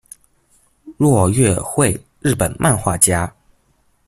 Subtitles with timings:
[0.97, 3.31] 若月惠，日本漫画家。